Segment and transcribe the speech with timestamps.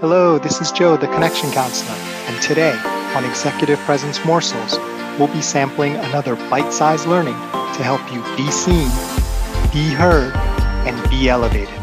[0.00, 2.78] Hello, this is Joe, the Connection Counselor, and today
[3.14, 4.76] on Executive Presence Morsels,
[5.18, 8.90] we'll be sampling another bite sized learning to help you be seen,
[9.72, 10.36] be heard,
[10.86, 11.80] and be elevated.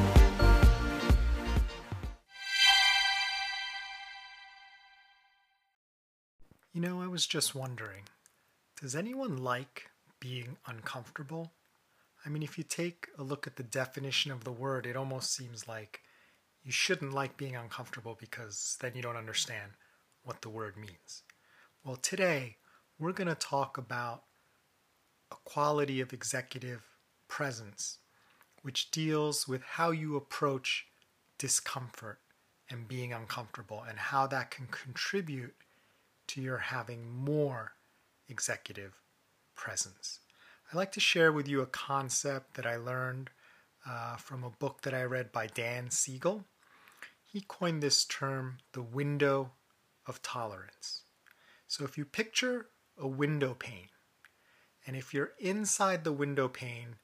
[6.71, 8.03] You know, I was just wondering
[8.79, 9.89] does anyone like
[10.19, 11.53] being uncomfortable?
[12.23, 15.33] I mean, if you take a look at the definition of the word, it almost
[15.33, 16.01] seems like
[16.63, 19.71] you shouldn't like being uncomfortable because then you don't understand
[20.23, 21.23] what the word means.
[21.83, 22.57] Well, today
[22.97, 24.23] we're going to talk about
[25.31, 26.87] a quality of executive
[27.27, 27.97] presence
[28.61, 30.85] which deals with how you approach
[31.37, 32.19] discomfort
[32.69, 35.53] and being uncomfortable and how that can contribute
[36.27, 37.73] to your having more
[38.29, 39.01] executive
[39.53, 40.21] presence.
[40.71, 43.29] I'd like to share with you a concept that I learned
[43.85, 46.45] uh, from a book that I read by Dan Siegel
[47.33, 49.53] he coined this term the window
[50.05, 51.01] of tolerance.
[51.67, 53.89] So if you picture a window pane,
[54.85, 56.97] and if you're inside the window pane,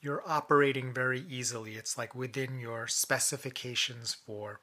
[0.00, 1.76] you're operating very easily.
[1.76, 4.60] It's like within your specifications for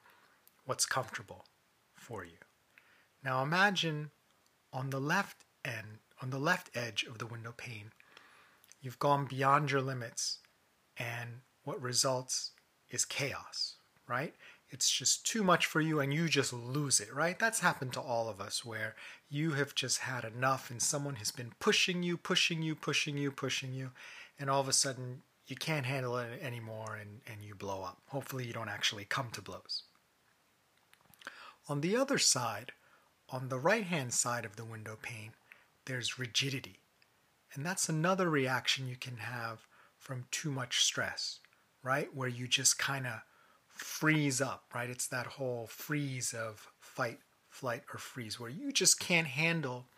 [0.66, 1.46] what's comfortable
[1.94, 2.36] for you.
[3.24, 4.10] Now imagine
[4.74, 7.92] on the left end, on the left edge of the window pane,
[8.82, 10.40] you've gone beyond your limits,
[10.98, 12.50] and what results
[12.90, 14.34] is chaos, right?
[14.74, 17.38] It's just too much for you and you just lose it, right?
[17.38, 18.96] That's happened to all of us where
[19.30, 23.30] you have just had enough and someone has been pushing you, pushing you, pushing you,
[23.30, 23.92] pushing you,
[24.38, 27.98] and all of a sudden you can't handle it anymore and, and you blow up.
[28.08, 29.84] Hopefully, you don't actually come to blows.
[31.68, 32.72] On the other side,
[33.30, 35.32] on the right hand side of the window pane,
[35.84, 36.80] there's rigidity.
[37.54, 39.66] And that's another reaction you can have
[39.98, 41.38] from too much stress,
[41.82, 42.14] right?
[42.14, 43.20] Where you just kind of
[43.84, 44.88] freeze up, right?
[44.88, 47.18] It's that whole freeze of fight,
[47.50, 49.88] flight, or freeze where you just can't handle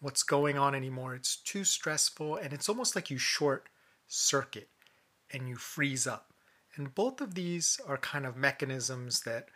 [0.00, 1.14] what's going on anymore.
[1.14, 3.68] It's too stressful and it's almost like you short
[4.06, 4.70] circuit
[5.30, 6.32] and you freeze up.
[6.74, 9.50] And both of these are kind of mechanisms that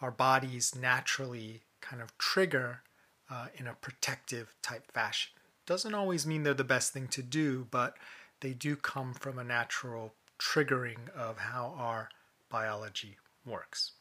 [0.00, 2.82] our bodies naturally kind of trigger
[3.28, 5.32] uh, in a protective type fashion.
[5.66, 7.96] Doesn't always mean they're the best thing to do, but
[8.40, 12.10] they do come from a natural triggering of how our
[12.50, 13.92] biology works.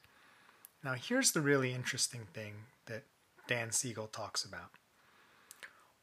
[0.83, 2.53] Now, here's the really interesting thing
[2.85, 3.03] that
[3.47, 4.71] Dan Siegel talks about.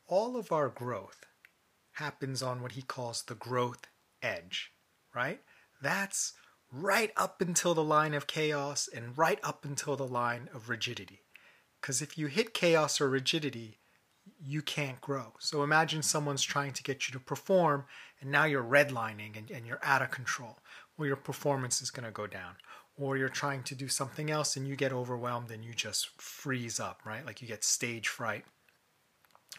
[0.07, 1.25] All of our growth
[1.93, 3.87] happens on what he calls the growth
[4.23, 4.73] edge,
[5.15, 5.41] right?
[5.81, 6.33] That's
[6.73, 11.21] right up until the line of chaos and right up until the line of rigidity.
[11.81, 13.79] Because if you hit chaos or rigidity,
[14.41, 15.35] you can't grow.
[15.39, 17.85] So imagine someone's trying to get you to perform
[18.21, 20.59] and now you're redlining and, and you're out of control.
[20.97, 22.57] Well, your performance is going to go down.
[22.97, 26.79] Or you're trying to do something else and you get overwhelmed and you just freeze
[26.79, 27.27] up, right?
[27.27, 28.45] Like you get stage fright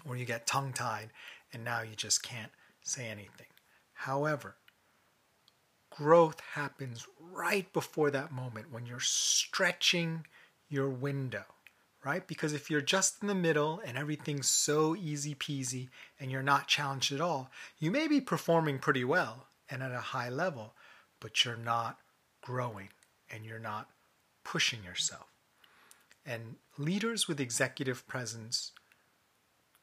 [0.07, 1.09] or you get tongue tied
[1.51, 2.51] and now you just can't
[2.81, 3.47] say anything.
[3.93, 4.55] However,
[5.89, 10.25] growth happens right before that moment when you're stretching
[10.69, 11.43] your window
[12.05, 12.27] right?
[12.27, 16.67] Because if you're just in the middle and everything's so easy peasy and you're not
[16.67, 20.75] challenged at all, you may be performing pretty well and at a high level,
[21.19, 21.97] but you're not
[22.41, 22.89] growing
[23.29, 23.89] and you're not
[24.43, 25.27] pushing yourself.
[26.25, 28.71] And leaders with executive presence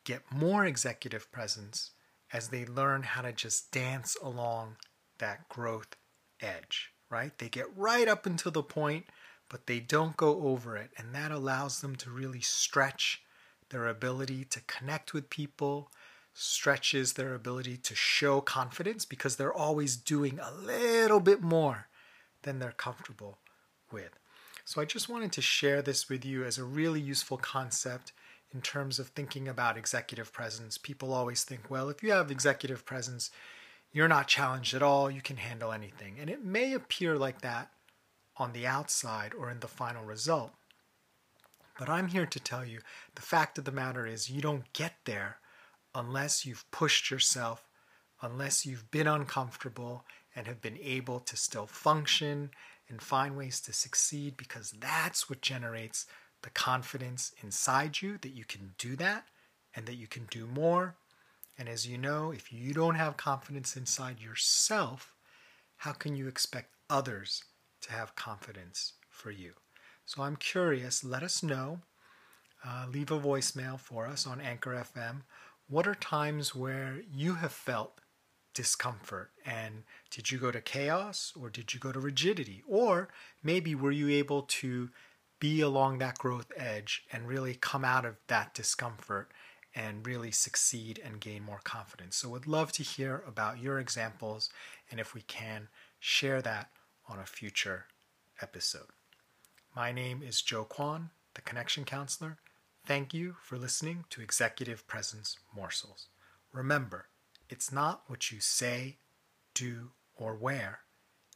[0.04, 1.92] get more executive presence
[2.32, 4.76] as they learn how to just dance along
[5.19, 5.97] that growth
[6.41, 7.37] edge, right?
[7.38, 9.06] They get right up until the point
[9.53, 10.91] but they don't go over it.
[10.97, 13.21] And that allows them to really stretch
[13.69, 15.91] their ability to connect with people,
[16.34, 21.88] stretches their ability to show confidence because they're always doing a little bit more
[22.43, 23.38] than they're comfortable
[23.91, 24.19] with.
[24.65, 28.12] So I just wanted to share this with you as a really useful concept
[28.54, 30.78] in terms of thinking about executive presence.
[30.78, 33.31] People always think, well, if you have executive presence,
[33.92, 36.16] you're not challenged at all, you can handle anything.
[36.19, 37.71] And it may appear like that
[38.37, 40.53] on the outside or in the final result.
[41.78, 42.80] But I'm here to tell you
[43.15, 45.39] the fact of the matter is you don't get there
[45.94, 47.68] unless you've pushed yourself,
[48.21, 50.04] unless you've been uncomfortable
[50.34, 52.50] and have been able to still function
[52.89, 56.06] and find ways to succeed because that's what generates
[56.42, 59.27] the confidence inside you that you can do that
[59.74, 60.97] and that you can do more.
[61.59, 65.12] And as you know, if you don't have confidence inside yourself,
[65.78, 67.44] how can you expect others
[67.80, 69.53] to have confidence for you.
[70.04, 71.80] So I'm curious, let us know.
[72.65, 75.22] Uh, leave a voicemail for us on Anchor FM.
[75.72, 78.03] What are times where you have felt
[78.53, 79.30] discomfort?
[79.47, 82.63] And did you go to chaos or did you go to rigidity?
[82.69, 83.09] Or
[83.42, 84.91] maybe were you able to
[85.41, 89.30] be along that growth edge and really come out of that discomfort
[89.74, 92.16] and really succeed and gain more confidence.
[92.16, 94.51] So, would love to hear about your examples
[94.91, 95.68] and if we can
[95.98, 96.68] share that
[97.09, 97.86] on a future
[98.42, 98.91] episode.
[99.75, 102.36] My name is Joe Kwan, the Connection Counselor.
[102.84, 106.08] Thank you for listening to Executive Presence Morsels.
[106.52, 107.06] Remember,
[107.48, 108.96] it's not what you say,
[109.54, 110.80] do, or wear,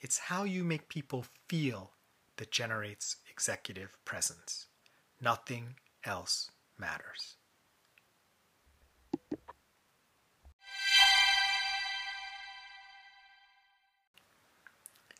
[0.00, 1.92] it's how you make people feel
[2.38, 4.66] that generates executive presence.
[5.20, 7.36] Nothing else matters.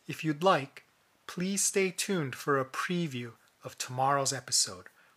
[0.05, 0.83] If you'd like,
[1.25, 3.33] please stay tuned for a preview
[3.63, 4.87] of tomorrow's episode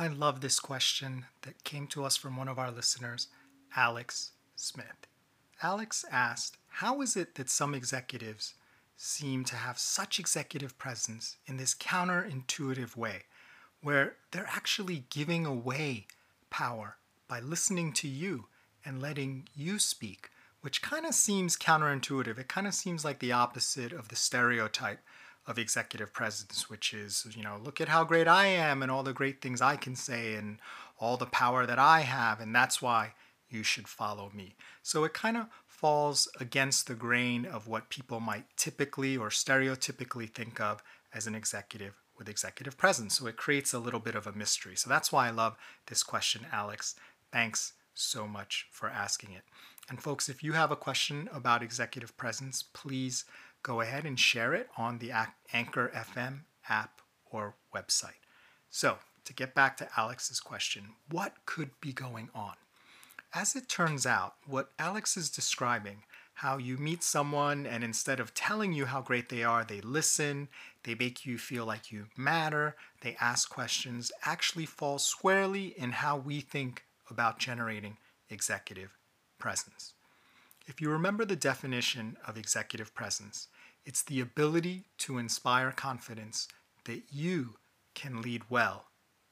[0.00, 3.26] I love this question that came to us from one of our listeners,
[3.74, 5.08] Alex Smith.
[5.60, 8.54] Alex asked, How is it that some executives
[8.96, 13.22] seem to have such executive presence in this counterintuitive way,
[13.82, 16.06] where they're actually giving away
[16.48, 18.44] power by listening to you
[18.84, 20.30] and letting you speak,
[20.60, 22.38] which kind of seems counterintuitive.
[22.38, 25.00] It kind of seems like the opposite of the stereotype
[25.48, 29.02] of executive presence, which is, you know, look at how great I am and all
[29.02, 30.58] the great things I can say and
[31.00, 33.14] all the power that I have, and that's why
[33.48, 34.54] you should follow me.
[34.82, 40.28] So it kind of falls against the grain of what people might typically or stereotypically
[40.28, 40.82] think of
[41.14, 43.18] as an executive with executive presence.
[43.18, 44.76] So it creates a little bit of a mystery.
[44.76, 45.56] So that's why I love
[45.86, 46.94] this question, Alex.
[47.32, 49.42] Thanks so much for asking it.
[49.88, 53.24] And folks, if you have a question about executive presence, please
[53.62, 55.12] go ahead and share it on the
[55.52, 57.00] Anchor FM app
[57.30, 58.22] or website.
[58.70, 62.54] So, to get back to Alex's question, what could be going on?
[63.34, 68.32] As it turns out, what Alex is describing, how you meet someone and instead of
[68.32, 70.48] telling you how great they are, they listen,
[70.84, 76.16] they make you feel like you matter, they ask questions, actually falls squarely in how
[76.16, 77.96] we think about generating
[78.30, 78.96] executive
[79.38, 79.94] presence.
[80.68, 83.48] If you remember the definition of executive presence,
[83.86, 86.46] it's the ability to inspire confidence
[86.84, 87.54] that you
[87.94, 88.84] can lead well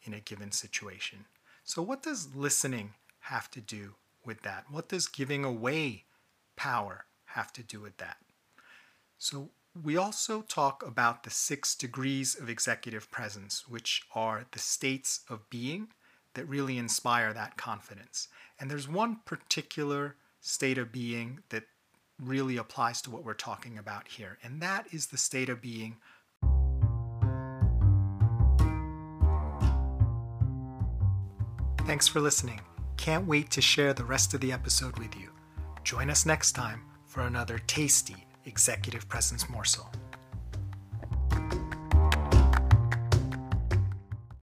[0.03, 1.27] in a given situation.
[1.63, 4.65] So, what does listening have to do with that?
[4.71, 6.05] What does giving away
[6.57, 8.17] power have to do with that?
[9.19, 9.51] So,
[9.85, 15.51] we also talk about the six degrees of executive presence, which are the states of
[15.51, 15.89] being
[16.33, 18.29] that really inspire that confidence.
[18.59, 20.17] And there's one particular
[20.47, 21.65] state of being that
[22.23, 25.97] really applies to what we're talking about here, and that is the state of being.
[31.85, 32.61] Thanks for listening.
[32.97, 35.31] Can't wait to share the rest of the episode with you.
[35.85, 39.91] Join us next time for another tasty executive presence morsel.